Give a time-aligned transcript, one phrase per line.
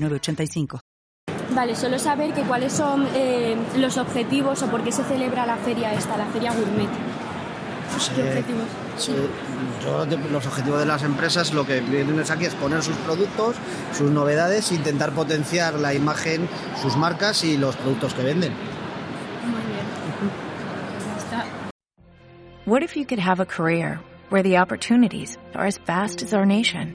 [0.00, 0.80] 906985.
[1.54, 5.56] Vale, solo saber que cuáles son eh, los objetivos o por qué se celebra la
[5.56, 6.88] feria esta, la feria gourmet.
[8.14, 8.64] ¿Qué objetivos?
[8.98, 9.12] Sí,
[9.82, 12.94] yo, de- los objetivos de las empresas lo que vienen es aquí es poner sus
[12.98, 13.56] productos,
[13.96, 16.48] sus novedades, intentar potenciar la imagen,
[16.80, 18.52] sus marcas y los productos que venden.
[18.52, 19.86] Muy bien.
[21.16, 21.44] Está.
[22.66, 23.98] What if you could have a career
[24.30, 26.94] where the opportunities are as vast as our nation,